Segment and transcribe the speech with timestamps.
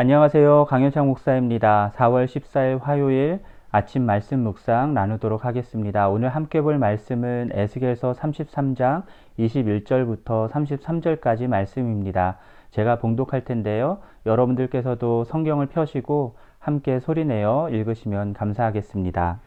[0.00, 0.64] 안녕하세요.
[0.64, 1.92] 강현창 목사입니다.
[1.94, 3.40] 4월 14일 화요일
[3.70, 6.08] 아침 말씀 묵상 나누도록 하겠습니다.
[6.08, 9.02] 오늘 함께 볼 말씀은 에스겔서 33장
[9.38, 12.38] 21절부터 33절까지 말씀입니다.
[12.70, 13.98] 제가 봉독할 텐데요.
[14.24, 19.38] 여러분들께서도 성경을 펴시고 함께 소리내어 읽으시면 감사하겠습니다.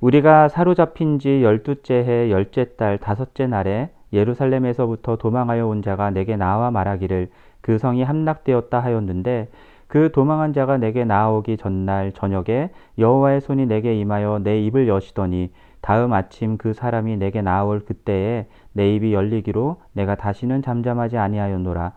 [0.00, 6.70] 우리가 사로잡힌 지 열두째 해 열째 달 다섯째 날에 예루살렘에서부터 도망하여 온 자가 내게 나와
[6.70, 9.48] 말하기를 그 성이 함락되었다 하였는데
[9.86, 15.50] 그 도망한 자가 내게 나오기 전날 저녁에 여호와의 손이 내게 임하여 내 입을 여시더니
[15.80, 21.92] 다음 아침 그 사람이 내게 나올 그때에 내 입이 열리기로 내가 다시는 잠잠하지 아니하였노라.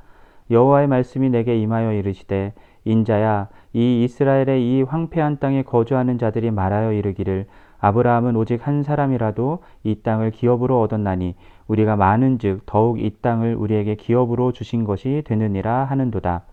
[0.50, 2.54] 여호와의 말씀이 내게 임하여 이르시되
[2.86, 7.46] 인자야 이 이스라엘의 이 황폐한 땅에 거주하는 자들이 말하여 이르기를
[7.84, 11.36] 아브라함은 오직 한 사람이라도 이 땅을 기업으로 얻었나니
[11.68, 16.44] 우리가 많은즉 더욱 이 땅을 우리에게 기업으로 주신 것이 되느니라 하는도다.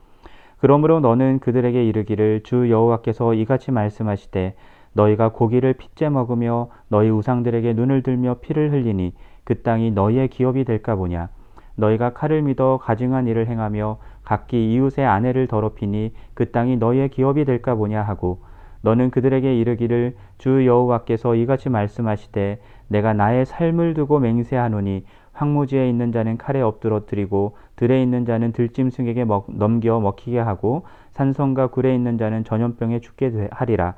[0.59, 4.57] 그러므로 너는 그들에게 이르기를 주 여호와께서 이같이 말씀하시되
[4.93, 10.97] 너희가 고기를 핏째 먹으며 너희 우상들에게 눈을 들며 피를 흘리니 그 땅이 너희의 기업이 될까
[10.97, 11.29] 보냐
[11.77, 17.77] 너희가 칼을 믿어 가증한 일을 행하며 각기 이웃의 아내를 더럽히니 그 땅이 너희의 기업이 될까
[17.77, 18.41] 보냐 하고
[18.83, 26.37] 너는 그들에게 이르기를 주 여호와께서 이같이 말씀하시되 내가 나의 삶을 두고 맹세하노니 황무지에 있는 자는
[26.39, 33.01] 칼에 엎드러뜨리고 들에 있는 자는 들짐승에게 먹, 넘겨 먹히게 하고 산성과 굴에 있는 자는 전염병에
[33.01, 33.95] 죽게 하리라.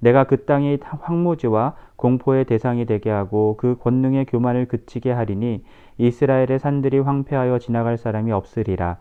[0.00, 5.64] 내가 그 땅이 황무지와 공포의 대상이 되게 하고 그 권능의 교만을 그치게 하리니
[5.98, 8.98] 이스라엘의 산들이 황폐하여 지나갈 사람이 없으리라.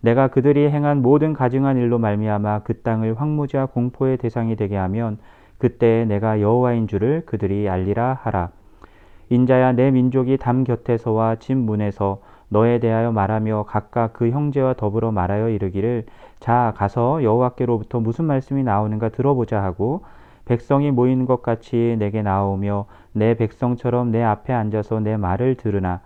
[0.00, 5.18] 내가 그들이 행한 모든 가증한 일로 말미암아 그 땅을 황무지와 공포의 대상이 되게 하면
[5.58, 8.50] 그때 내가 여호와인 줄을 그들이 알리라 하라.
[9.28, 15.50] 인자야 내 민족이 담 곁에서와 집 문에서 너에 대하여 말하며 각각 그 형제와 더불어 말하여
[15.50, 16.06] 이르기를
[16.40, 20.02] 자 가서 여호와께로부터 무슨 말씀이 나오는가 들어보자 하고
[20.46, 26.00] 백성이 모이는 것 같이 내게 나오며 내 백성처럼 내 앞에 앉아서 내 말을 들으나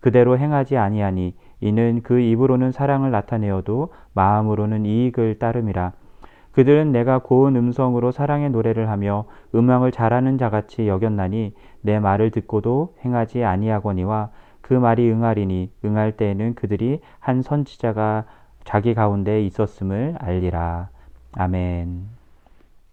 [0.00, 5.92] 그대로 행하지 아니하니 이는 그 입으로는 사랑을 나타내어도 마음으로는 이익을 따름이라
[6.52, 13.44] 그들은 내가 고운 음성으로 사랑의 노래를 하며 음악을 잘하는 자같이 여겼나니 내 말을 듣고도 행하지
[13.44, 14.28] 아니하거니와
[14.60, 18.26] 그 말이 응하리니 응할 때에는 그들이 한 선지자가
[18.64, 20.90] 자기 가운데 있었음을 알리라.
[21.32, 22.04] 아멘.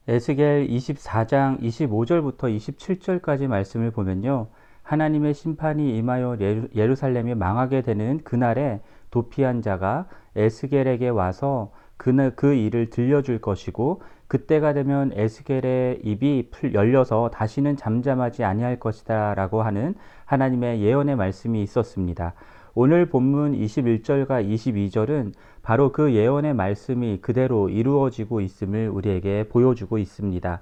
[0.07, 4.47] 에스겔 24장 25절부터 27절까지 말씀을 보면요.
[4.91, 6.37] 하나님의 심판이 임하여
[6.75, 15.11] 예루살렘이 망하게 되는 그날에 도피한 자가 에스겔에게 와서 그는 그 일을 들려줄 것이고 그때가 되면
[15.13, 22.33] 에스겔의 입이 열려서 다시는 잠잠하지 아니할 것이다라고 하는 하나님의 예언의 말씀이 있었습니다.
[22.73, 25.31] 오늘 본문 21절과 22절은
[25.61, 30.59] 바로 그 예언의 말씀이 그대로 이루어지고 있음을 우리에게 보여주고 있습니다.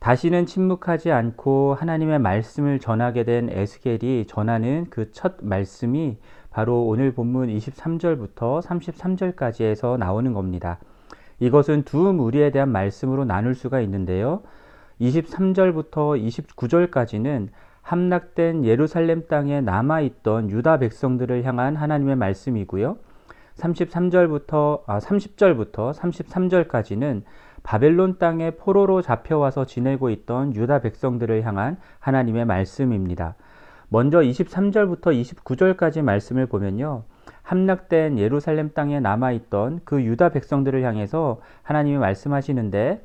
[0.00, 6.16] 다시는 침묵하지 않고 하나님의 말씀을 전하게 된 에스겔이 전하는 그 첫 말씀이
[6.50, 10.78] 바로 오늘 본문 23절부터 33절까지에서 나오는 겁니다.
[11.38, 14.42] 이것은 두 무리에 대한 말씀으로 나눌 수가 있는데요.
[15.00, 17.48] 23절부터 29절까지는
[17.82, 22.96] 함락된 예루살렘 땅에 남아있던 유다 백성들을 향한 하나님의 말씀이고요.
[23.56, 27.22] 33절부터, 아, 30절부터 33절까지는
[27.62, 33.34] 바벨론 땅에 포로로 잡혀와서 지내고 있던 유다 백성들을 향한 하나님의 말씀입니다.
[33.88, 37.04] 먼저 23절부터 29절까지 말씀을 보면요.
[37.42, 43.04] 함락된 예루살렘 땅에 남아있던 그 유다 백성들을 향해서 하나님이 말씀하시는데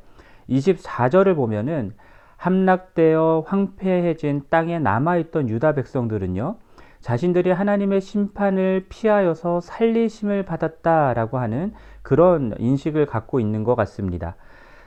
[0.50, 1.94] 24절을 보면은
[2.38, 6.58] 함락되어 황폐해진 땅에 남아있던 유다 백성들은요.
[7.02, 14.36] 자신들이 하나님의 심판을 피하여서 살리심을 받았다라고 하는 그런 인식을 갖고 있는 것 같습니다.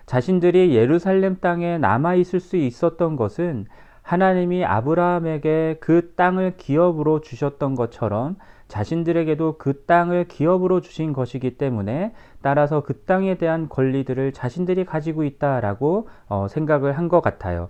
[0.09, 3.67] 자신들이 예루살렘 땅에 남아 있을 수 있었던 것은
[4.01, 8.37] 하나님이 아브라함에게 그 땅을 기업으로 주셨던 것처럼
[8.69, 16.09] 자신들에게도 그 땅을 기업으로 주신 것이기 때문에 따라서 그 땅에 대한 권리들을 자신들이 가지고 있다라고
[16.29, 17.69] 어, 생각을 한 것 같아요.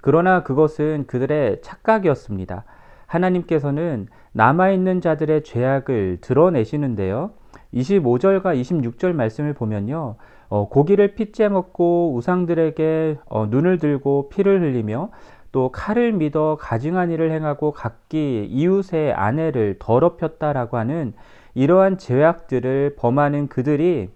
[0.00, 2.62] 그러나 그것은 그들의 착각이었습니다.
[3.06, 7.32] 하나님께서는 남아있는 자들의 죄악을 드러내시는데요.
[7.74, 10.14] 25절과 26절 말씀을 보면요.
[10.48, 15.10] 어, 고기를 핏째 먹고 우상들에게 어, 눈을 들고 피를 흘리며
[15.52, 21.14] 또 칼을 믿어 가증한 일을 행하고 각기 이웃의 아내를 더럽혔다라고 하는
[21.54, 24.10] 이러한 죄악들을 범하는 그들이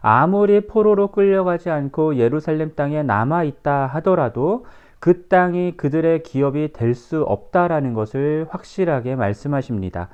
[0.00, 4.66] 아무리 포로로 끌려가지 않고 예루살렘 땅에 남아 있다 하더라도
[4.98, 10.08] 그 땅이 그들의 기업이 될 수 없다라는 것을 확실하게 말씀하십니다.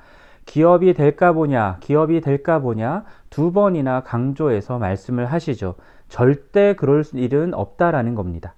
[0.45, 5.75] 기업이 될까 보냐, 기업이 될까 보냐 두 번이나 강조해서 말씀을 하시죠.
[6.07, 8.55] 절대 그럴 일은 없다라는 겁니다.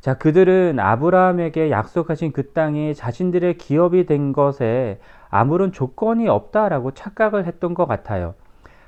[0.00, 7.72] 자, 그들은 아브라함에게 약속하신 그 땅이 자신들의 기업이 된 것에 아무런 조건이 없다라고 착각을 했던
[7.72, 8.34] 것 같아요.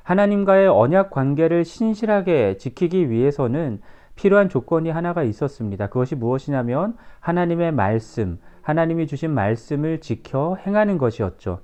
[0.02, 3.80] 하나님과의 언약 관계를 신실하게 지키기 위해서는
[4.14, 5.88] 필요한 조건이 하나가 있었습니다.
[5.88, 11.60] 그것이 무엇이냐면 하나님의 말씀, 하나님이 주신 말씀을 지켜 행하는 것이었죠.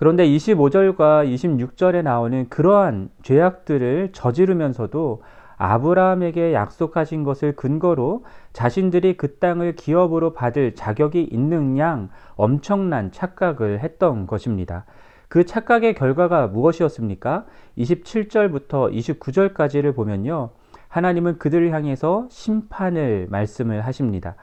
[0.00, 5.22] 그런데 25절과 26절에 나오는 그러한 죄악들을 저지르면서도
[5.58, 8.24] 아브라함에게 약속하신 것을 근거로
[8.54, 14.86] 자신들이 그 땅을 기업으로 받을 자격이 있는 양 엄청난 착각을 했던 것입니다.
[15.28, 17.44] 그 착각의 결과가 무엇이었습니까?
[17.76, 20.48] 27절부터 29절까지를 보면요.
[20.88, 24.34] 하나님은 그들을 향해서 심판을 말씀을 하십니다.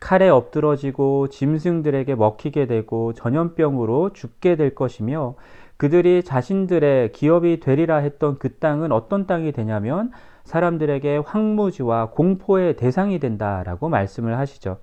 [0.00, 5.34] 칼에 엎드러지고 짐승들에게 먹히게 되고 전염병으로 죽게 될 것이며
[5.76, 10.10] 그들이 자신들의 기업이 되리라 했던 그 땅은 어떤 땅이 되냐면
[10.44, 14.78] 사람들에게 황무지와 공포의 대상이 된다라고 말씀을 하시죠.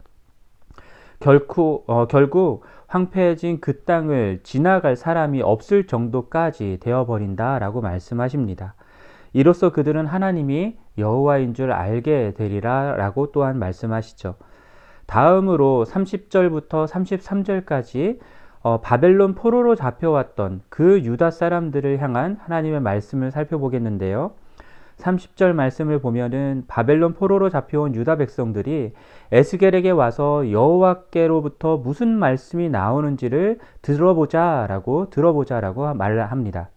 [1.19, 8.75] 결코, 어, 결국 황폐해진 그 땅을 지나갈 사람이 없을 정도까지 되어버린다라고 말씀하십니다.
[9.31, 14.35] 이로써 그들은 하나님이 여호와인 줄 알게 되리라라고 또한 말씀하시죠.
[15.13, 18.17] 다음으로 30절부터 33절까지
[18.63, 24.31] 어, 바벨론 포로로 잡혀왔던 그 유다 사람들을 향한 하나님의 말씀을 살펴보겠는데요.
[24.97, 28.93] 30절 말씀을 보면은 바벨론 포로로 잡혀온 유다 백성들이
[29.31, 36.69] 에스겔에게 와서 여호와께로부터 무슨 말씀이 나오는지를 들어보자라고 들어보자라고 말합니다.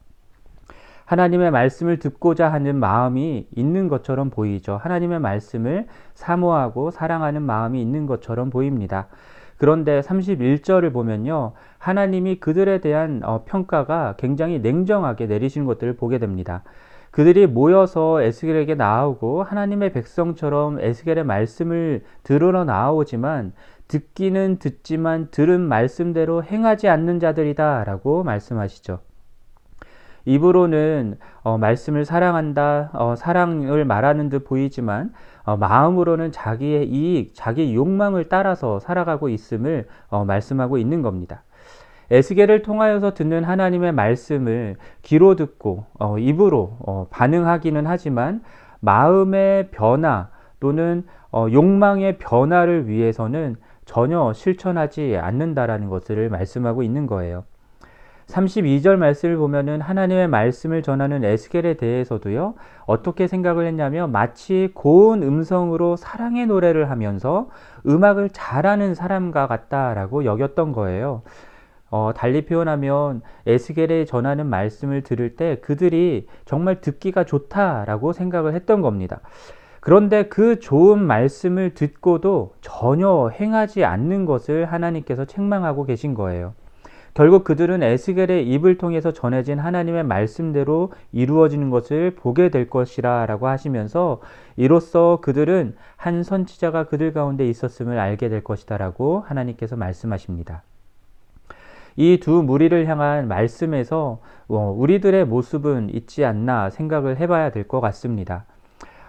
[1.06, 4.76] 하나님의 말씀을 듣고자 하는 마음이 있는 것처럼 보이죠.
[4.76, 9.06] 하나님의 말씀을 사모하고 사랑하는 마음이 있는 것처럼 보입니다.
[9.56, 11.52] 그런데 31절을 보면요.
[11.78, 16.62] 하나님이 그들에 대한 어, 평가가 굉장히 냉정하게 내리시는 것들을 보게 됩니다.
[17.12, 23.52] 그들이 모여서 에스겔에게 나오고 하나님의 백성처럼 에스겔의 말씀을 들으러 나오지만
[23.88, 28.98] 듣기는 듣지만 들은 말씀대로 행하지 않는 자들이다라고 말씀하시죠.
[30.26, 35.12] 입으로는 어, 말씀을 사랑한다, 어, 사랑을 말하는 듯 보이지만
[35.44, 41.42] 어, 마음으로는 자기의 이익, 자기 욕망을 따라서 살아가고 있음을 어, 말씀하고 있는 겁니다.
[42.10, 48.42] 에스겔을 통하여서 듣는 하나님의 말씀을 귀로 듣고 어, 입으로 어, 반응하기는 하지만
[48.80, 50.28] 마음의 변화
[50.60, 57.44] 또는 어, 욕망의 변화를 위해서는 전혀 실천하지 않는다라는 것을 말씀하고 있는 거예요.
[58.26, 66.46] 32절 말씀을 보면은 하나님의 말씀을 전하는 에스겔에 대해서도요, 어떻게 생각을 했냐면 마치 고운 음성으로 사랑의
[66.46, 67.48] 노래를 하면서
[67.86, 71.22] 음악을 잘하는 사람과 같다라고 여겼던 거예요.
[71.88, 79.20] 어, 달리 표현하면 에스겔에 전하는 말씀을 들을 때 그들이 정말 듣기가 좋다라고 생각을 했던 겁니다.
[79.80, 86.54] 그런데 그 좋은 말씀을 듣고도 전혀 행하지 않는 것을 하나님께서 책망하고 계신 거예요.
[87.16, 94.20] 결국 그들은 에스겔의 입을 통해서 전해진 하나님의 말씀대로 이루어지는 것을 보게 될 것이라 라고 하시면서
[94.58, 100.62] 이로써 그들은 한 선지자가 그들 가운데 있었음을 알게 될 것이다 라고 하나님께서 말씀하십니다.
[101.96, 108.44] 이 두 무리를 향한 말씀에서 어, 우리들의 모습은 있지 않나 생각을 해봐야 될 것 같습니다.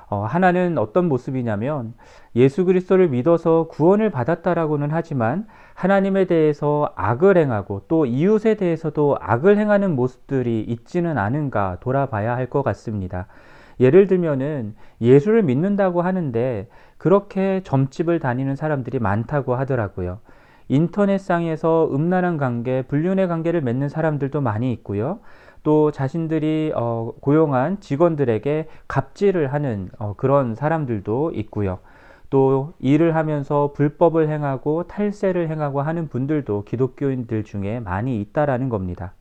[0.10, 1.94] 어, 하나는 어떤 모습이냐면
[2.36, 9.96] 예수 그리스도를 믿어서 구원을 받았다라고는 하지만 하나님에 대해서 악을 행하고 또 이웃에 대해서도 악을 행하는
[9.96, 13.28] 모습들이 있지는 않은가 돌아봐야 할 것 같습니다.
[13.80, 20.20] 예를 들면은 예수를 믿는다고 하는데 그렇게 점집을 다니는 사람들이 많다고 하더라고요.
[20.70, 25.20] 인터넷상에서 음란한 관계, 불륜의 관계를 맺는 사람들도 많이 있고요.
[25.68, 31.80] 또 자신들이 어, 고용한 직원들에게 갑질을 하는 어, 그런 사람들도 있고요.
[32.30, 39.12] 또 일을 하면서 불법을 행하고 탈세를 행하고 하는 분들도 기독교인들 중에 많이 있다라는 겁니다.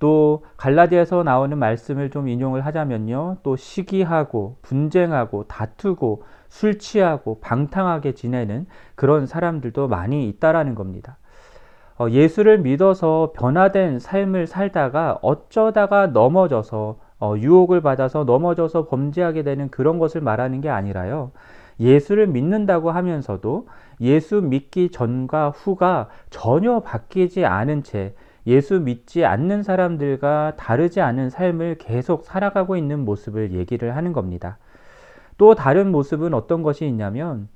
[0.00, 3.38] 또 갈라디아에서 나오는 말씀을 좀 인용을 하자면요.
[3.42, 11.16] 또 시기하고 분쟁하고 다투고 술 취하고 방탕하게 지내는 그런 사람들도 많이 있다라는 겁니다.
[11.98, 19.98] 어, 예수를 믿어서 변화된 삶을 살다가 어쩌다가 넘어져서 어, 유혹을 받아서 넘어져서 범죄하게 되는 그런
[19.98, 21.32] 것을 말하는 게 아니라요.
[21.80, 23.68] 예수를 믿는다고 하면서도
[24.00, 28.14] 예수 믿기 전과 후가 전혀 바뀌지 않은 채
[28.46, 34.58] 예수 믿지 않는 사람들과 다르지 않은 삶을 계속 살아가고 있는 모습을 얘기를 하는 겁니다.
[35.38, 37.48] 또 다른 모습은 어떤 것이 있냐면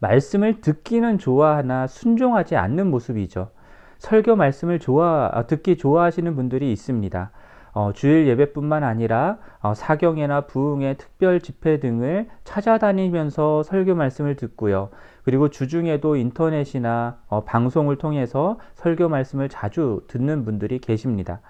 [0.00, 3.50] 말씀을 듣기는 좋아하나 순종하지 않는 모습이죠.
[3.98, 7.30] 설교 말씀을 좋아 어, 듣기 좋아하시는 분들이 있습니다.
[7.72, 14.88] 어, 주일 예배뿐만 아니라 어, 사경회나 부흥회, 특별 집회 등을 찾아다니면서 설교 말씀을 듣고요.
[15.24, 21.40] 그리고 주중에도 인터넷이나 어, 방송을 통해서 설교 말씀을 자주 듣는 분들이 계십니다.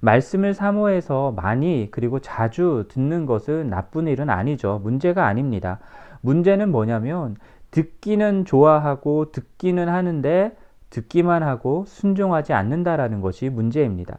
[0.00, 4.80] 말씀을 사모해서 많이 그리고 자주 듣는 것은 나쁜 일은 아니죠.
[4.82, 5.78] 문제가 아닙니다.
[6.20, 7.36] 문제는 뭐냐면
[7.70, 10.56] 듣기는 좋아하고 듣기는 하는데
[10.90, 14.18] 듣기만 하고 순종하지 않는다라는 것이 문제입니다.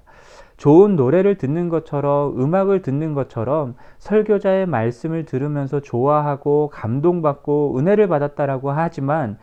[0.58, 9.38] 좋은 노래를 듣는 것처럼 음악을 듣는 것처럼 설교자의 말씀을 들으면서 좋아하고 감동받고 은혜를 받았다라고 하지만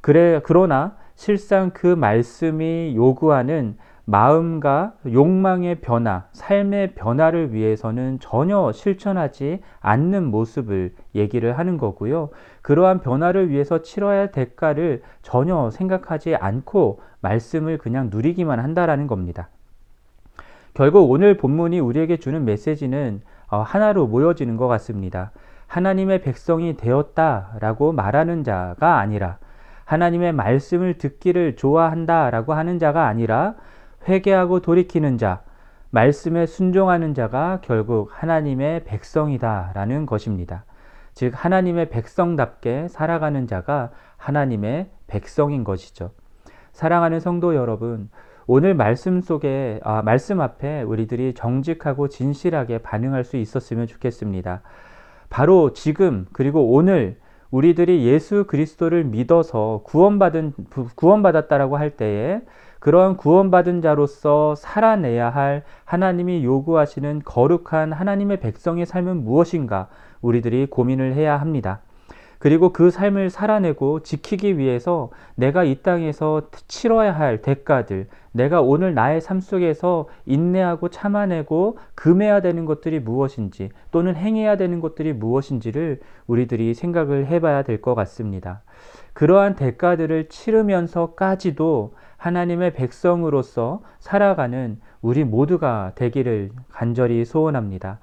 [0.00, 3.76] 그래 그러나 실상 그 말씀이 요구하는
[4.08, 12.30] 마음과 욕망의 변화, 삶의 변화를 위해서는 전혀 실천하지 않는 모습을 얘기를 하는 거고요.
[12.66, 19.50] 그러한 변화를 위해서 치러야 할 대가를 전혀 생각하지 않고 말씀을 그냥 누리기만 한다라는 겁니다.
[20.74, 25.30] 결국 오늘 본문이 우리에게 주는 메시지는 어, 하나로 모여지는 것 같습니다.
[25.68, 29.38] 하나님의 백성이 되었다라고 말하는 자가 아니라
[29.84, 33.54] 하나님의 말씀을 듣기를 좋아한다라고 하는 자가 아니라
[34.08, 35.40] 회개하고 돌이키는 자,
[35.90, 40.64] 말씀에 순종하는 자가 결국 하나님의 백성이다라는 것입니다.
[41.16, 46.10] 즉 하나님의 백성답게 살아가는 자가 하나님의 백성인 것이죠.
[46.72, 48.10] 사랑하는 성도 여러분,
[48.46, 54.60] 오늘 말씀 속에 아, 말씀 앞에 우리들이 정직하고 진실하게 반응할 수 있었으면 좋겠습니다.
[55.30, 57.18] 바로 지금 그리고 오늘
[57.50, 60.52] 우리들이 예수 그리스도를 믿어서 구원받은
[60.96, 62.42] 구원받았다라고 할 때에
[62.78, 69.88] 그런 구원받은 자로서 살아내야 할 하나님이 요구하시는 거룩한 하나님의 백성의 삶은 무엇인가
[70.20, 71.80] 우리들이 고민을 해야 합니다.
[72.38, 79.22] 그리고 그 삶을 살아내고 지키기 위해서 내가 이 땅에서 치러야 할 대가들, 내가 오늘 나의
[79.22, 87.26] 삶 속에서 인내하고 참아내고 금해야 되는 것들이 무엇인지 또는 행해야 되는 것들이 무엇인지를 우리들이 생각을
[87.26, 88.62] 해봐야 될 것 같습니다.
[89.14, 97.98] 그러한 대가들을 치르면서까지도 하나님의 백성으로서 살아가는 우리 모두가 되기를 간절히 소원합니다.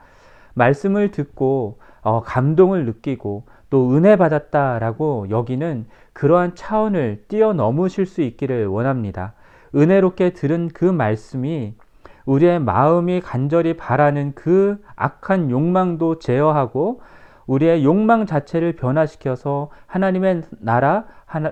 [0.55, 9.33] 말씀을 듣고 어, 감동을 느끼고 또 은혜 받았다라고 여기는 그러한 차원을 뛰어넘으실 수 있기를 원합니다.
[9.75, 11.74] 은혜롭게 들은 그 말씀이
[12.25, 17.01] 우리의 마음이 간절히 바라는 그 악한 욕망도 제어하고
[17.48, 21.05] 우리의 욕망 자체를 변화시켜서 하나님의 나라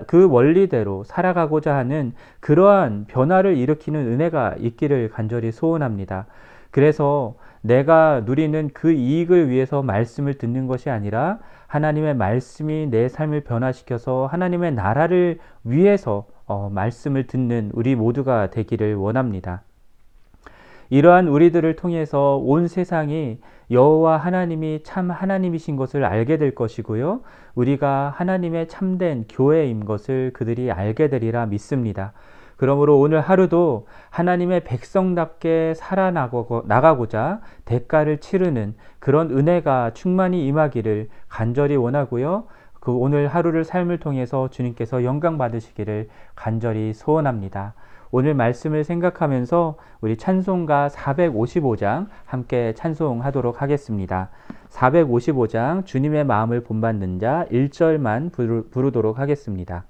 [0.06, 6.26] 그 원리대로 살아가고자 하는 그러한 변화를 일으키는 은혜가 있기를 간절히 소원합니다.
[6.70, 11.38] 그래서 내가 누리는 그 이익을 위해서 말씀을 듣는 것이 아니라
[11.68, 19.62] 하나님의 말씀이 내 삶을 변화시켜서 하나님의 나라를 위해서 어, 말씀을 듣는 우리 모두가 되기를 원합니다.
[20.90, 23.38] 이러한 우리들을 통해서 온 세상이
[23.70, 27.22] 여호와 하나님이 참 하나님이신 것을 알게 될 것이고요.
[27.54, 32.12] 우리가 하나님의 참된 교회인 것을 그들이 알게 되리라 믿습니다.
[32.62, 42.44] 그러므로 오늘 하루도 하나님의 백성답게 살아나가고자 대가를 치르는 그런 은혜가 충만히 임하기를 간절히 원하고요.
[42.78, 47.74] 그 오늘 하루를 삶을 통해서 주님께서 영광 받으시기를 간절히 소원합니다.
[48.12, 54.30] 오늘 말씀을 생각하면서 우리 찬송가 455장 함께 찬송하도록 하겠습니다.
[54.68, 58.30] 455장 주님의 마음을 본받는 자 1절만
[58.70, 59.84] 부르도록 하겠습니다.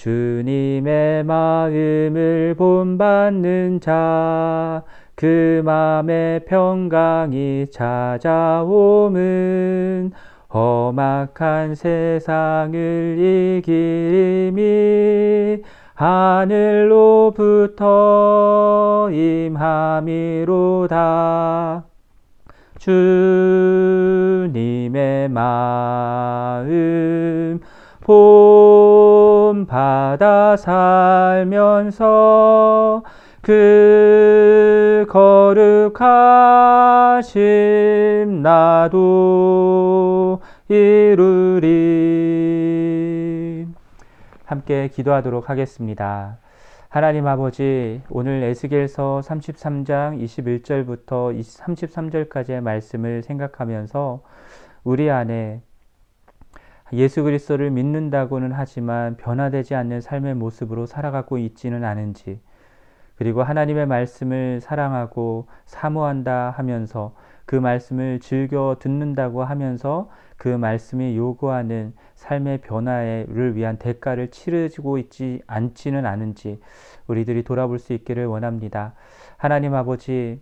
[0.00, 4.82] 주님의 마음을 본받는 자,
[5.14, 9.12] 그 마음의 평강이 찾아옴은
[10.54, 13.18] 험악한 세상을
[13.58, 14.62] 이기림이
[15.92, 17.90] 하늘로부터
[19.52, 20.94] 임함이로다.
[22.78, 23.28] 주님의
[25.28, 27.60] 마음
[29.66, 31.92] 본받아 살면서
[33.42, 36.00] 그 거룩하심
[38.42, 41.66] 나도 이루리.
[44.44, 46.38] 함께 기도하도록 하겠습니다.
[46.88, 54.22] 하나님 아버지, 오늘 에스겔서 33장 21절부터 33절까지의 말씀을 생각하면서
[54.84, 55.62] 우리 안에
[56.92, 62.40] 예수 그리스도를 믿는다고는 하지만 변화되지 않는 삶의 모습으로 살아가고 있지는 않은지,
[63.16, 72.62] 그리고 하나님의 말씀을 사랑하고 사모한다 하면서 그 말씀을 즐겨 듣는다고 하면서 그 말씀이 요구하는 삶의
[72.62, 76.60] 변화를 위한 대가를 치르고 있지 않지는 않은지
[77.08, 78.94] 우리들이 돌아볼 수 있기를 원합니다.
[79.36, 80.40] 하나님 아버지,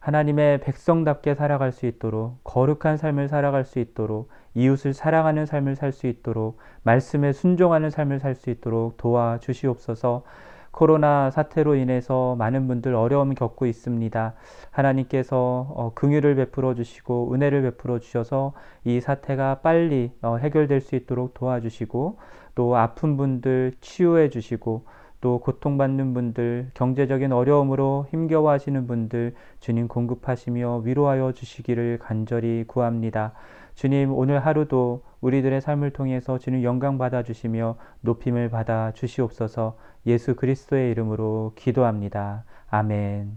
[0.00, 6.06] 하나님의 백성답게 살아갈 수 있도록 거룩한 삶을 살아갈 수 있도록 이웃을 사랑하는 삶을 살 수
[6.08, 10.24] 있도록 말씀에 순종하는 삶을 살 수 있도록 도와주시옵소서.
[10.70, 14.34] 코로나 사태로 인해서 많은 분들 어려움을 겪고 있습니다.
[14.70, 18.52] 하나님께서 어, 긍휼을 베풀어 주시고 은혜를 베풀어 주셔서
[18.84, 22.18] 이 사태가 빨리 어, 해결될 수 있도록 도와주시고
[22.54, 24.84] 또 아픈 분들 치유해 주시고
[25.22, 33.32] 또 고통받는 분들, 경제적인 어려움으로 힘겨워하시는 분들 주님 공급하시며 위로하여 주시기를 간절히 구합니다.
[33.76, 40.90] 주님 오늘 하루도 우리들의 삶을 통해서 주님 영광 받아 주시며 높임을 받아 주시옵소서 예수 그리스도의
[40.90, 42.44] 이름으로 기도합니다.
[42.70, 43.36] 아멘.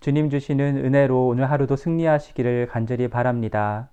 [0.00, 3.90] 주님 주시는 은혜로 오늘 하루도 승리하시기를 간절히 바랍니다.